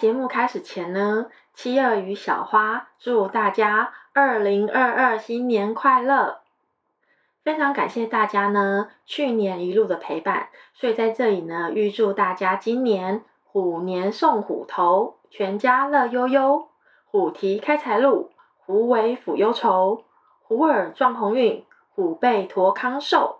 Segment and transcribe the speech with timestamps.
[0.00, 6.40] 节目开始前呢，七二与小花祝大家二零二二新年快乐！
[7.44, 16.68] 非常感谢大家呢去年一路的陪伴，所以在这里呢预祝大家今年虎年送虎头，全家乐悠悠，
[17.04, 20.04] 虎蹄开财路，虎尾抚忧愁，
[20.40, 23.39] 虎耳壮鸿运，虎背驼康寿。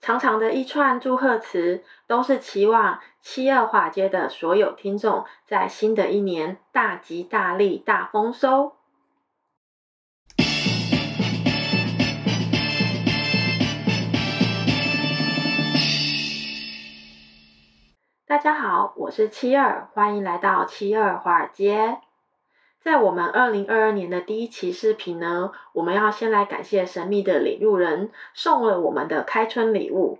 [0.00, 8.74] 长长的一串祝贺词，都是期望七二华尔街的所有听众在新的一年大吉大利、大丰收。
[18.24, 21.98] 大家好，我是七二，欢迎来到七二华尔街。
[22.80, 30.18] 在我们二零二二年的第一期视频呢，我们要先来感谢神秘的领路人送了我们的开春礼物。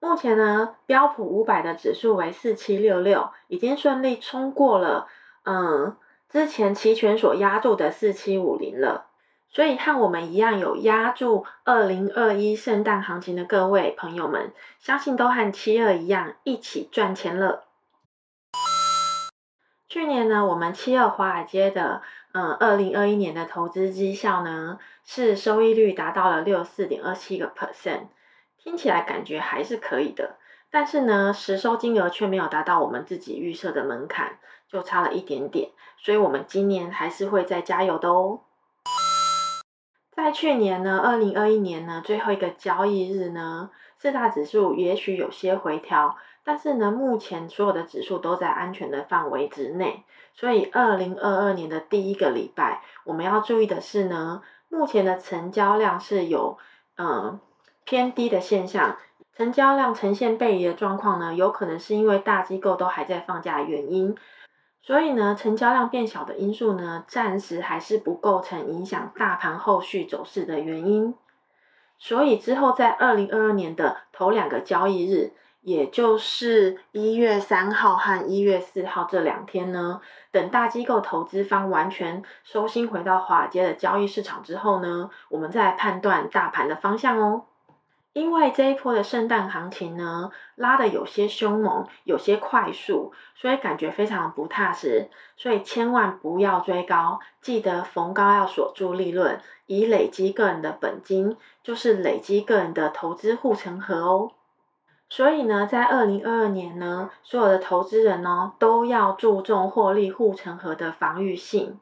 [0.00, 5.06] 目前呢，标普五百的指数为四七六六，已经顺利冲过了
[5.44, 5.96] 嗯
[6.28, 9.06] 之前期权所压注的四七五零了。
[9.50, 17.64] 所以和我们一样有压注二零二一圣诞行情的各位朋友们，相信都和七二一样一起赚钱了。
[19.88, 28.06] 去年呢，我们七二华尔街的，嗯，二零二一年的投资绩效呢，是收益率达到了六四点二七个 percent，
[28.58, 30.36] 听起来感觉还是可以的。
[30.70, 35.70] 但是呢，实收金额却没有达到我们自己预设的门槛，就差了一点点。
[35.98, 38.40] 所以，我们今年还是会再加油的哦。
[40.10, 46.16] 在去年呢，二零二一年呢，最后一个交易日呢，四大指数也许有些回调。
[46.46, 50.04] 但是呢，目前所有的指数都在安全的范围之内，
[50.34, 56.58] 所以二零二二年的第一个礼拜，我们要注意的是呢，目前的成交量是有
[56.98, 57.40] 嗯
[57.84, 58.98] 偏低的现象，
[59.34, 64.14] 成交量呈现背离的状况呢，有可能是因为大机构都还在放假的原因，
[64.82, 71.14] 所以呢，成交量变小的因素呢，暂时还是不构成影响大盘后续走势的原因，
[71.96, 75.32] 所以之后在二零二二年的头两个交易日。
[75.64, 87.46] 也就是一月三号和一月四号这两天呢，等大机构投资方完全收心回到华尔街的交易市场之后呢，我们再判断大盘的方向哦。
[88.12, 95.08] 因为这一波的圣诞行情呢，拉得有些凶猛，有些快速，所以感觉非常不踏实，
[95.38, 104.32] 所以千万不要追高，记得逢高要锁住利润，以累积个人的本金，就是累积个人的投资护城河哦。
[105.16, 111.78] 所以呢，在二零二二年呢，所有的投资人呢，都要注重获利护城河的防御性。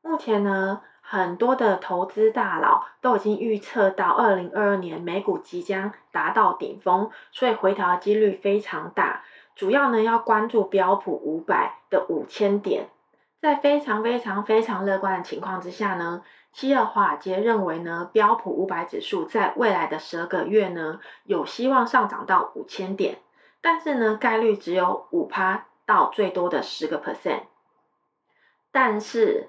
[0.00, 9.22] 目前呢，很多的投资大佬都已经预测到二零二二年美股即将达到顶峰，所以回调的几率非常大。
[9.54, 12.88] 主要呢，要关注标普五百的五千点。
[13.42, 16.22] 在非常非常非常乐观的情况之下呢，
[16.52, 23.18] 七二华尔街认为呢，标普五百指数在未来的十二个月呢，有希望上涨到五千点，
[23.60, 27.40] 但是呢，概率只有五趴到最多的十个 percent。
[28.70, 29.48] 但是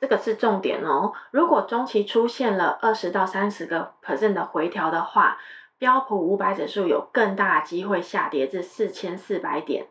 [0.00, 5.38] 这个是重点哦，如果中期出现了二十到三十个 percent 的回调的话，
[5.78, 9.86] 标普五百指数有更大的机会下跌至四千四百点。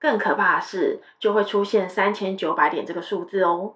[0.00, 3.74] 更可怕的是，就会出现三千九百点这个数字哦。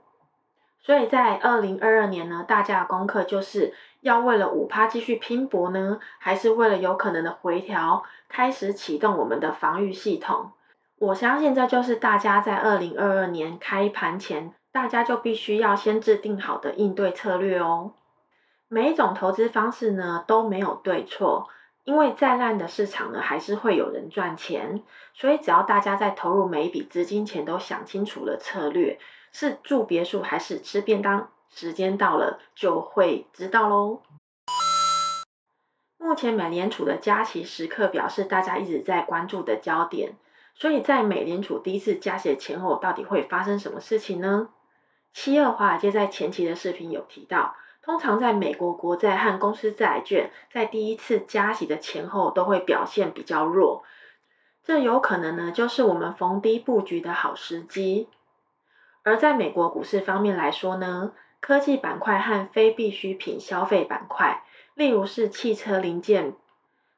[0.80, 10.52] 所以在二零二二年呢，大家的功课就是要为了五趴继续拼搏呢，还是为了有可能的回调开始启动我们的防御系统？
[10.98, 17.92] 我相信这就是大家在二零二二年开盘前，大家就必须要先制定好的应对策略哦。
[18.68, 21.48] 每一种投资方式呢，都没有对错。
[21.84, 24.82] 因为再烂的市场呢，还是会有人赚钱，
[25.12, 28.98] 所以只要大家在投入每一笔资金前都想清楚了策略，
[29.32, 34.00] 是住别墅还是吃便当，时间到了就会知道喽。
[35.98, 40.16] 目前美联储的加息时刻表是大家一直在关注的焦点，
[40.54, 44.48] 所以在美联储第一次加息的前后，到底会发生什么事情呢？
[45.12, 47.56] 七二华尔街在前期的视频有提到。
[47.84, 53.84] 通常在美国国债和公司债券在第一次加息的前后都会表现比较弱，
[54.62, 58.08] 这有可能呢就是我们逢低布局的好时机。
[59.02, 64.42] 而在美国股市方面来说呢，科技板块和非必需品消费板块，
[64.72, 66.34] 例如是汽车零件、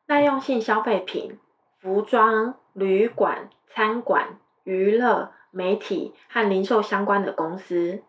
[0.07, 1.41] 耐用性消费品、
[1.81, 8.05] 服装、旅馆、餐馆、娱乐、媒体和零售相关的公司，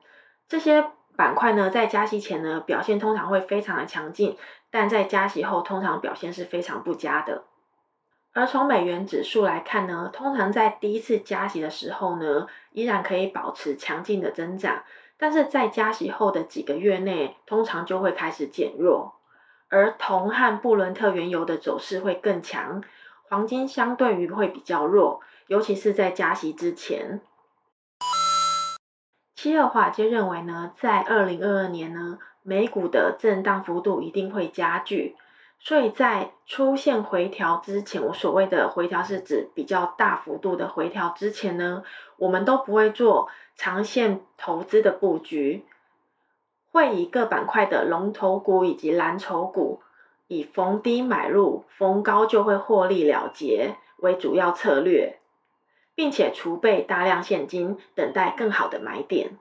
[0.48, 0.92] 这些。
[1.18, 4.38] 板块呢，在加息前呢，表现通常会非常的强劲，
[4.70, 7.44] 但在加息后通常表现是非常不佳的。
[8.34, 14.84] 而从美元指数来看呢，通常在第一次加息的时候呢，依然可以保持强劲的增长，
[15.18, 19.16] 但是在加息后的几个月内，通常就会开始减弱。
[19.70, 22.84] 而铜和布伦特原油的走势会更强，
[23.28, 27.22] 黄金相对于会比较弱，尤其是在加息之前。
[29.38, 35.16] 七二华尔街认为呢，在二零二二年呢，美股的震荡幅度一定会加剧。
[35.60, 41.84] 所以在出现回调之前，我所谓的回调是指比较大幅度的回调之前呢，
[42.18, 45.64] 我们都不会做长线投资的布局，
[46.72, 49.82] 会以各板块的龙头股以及蓝筹股，
[50.28, 55.20] 以逢低买入，逢高就会获利了结为主要策略，
[55.98, 59.36] 并且储备大量现金，等待更好的买点。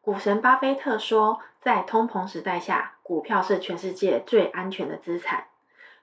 [0.00, 5.48] 股神巴菲特说，在通膨时代下，股票是全世界最安全的资产，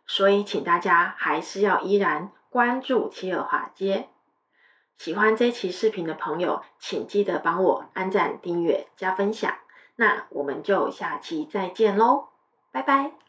[0.06, 4.09] 所以请大家还是要依然关注七尔华街。
[4.95, 9.51] 喜欢这期视频的朋友，请记得帮我按赞、订阅、加分享。
[9.95, 12.27] 那我们就下期再见喽，
[12.71, 13.26] 拜拜。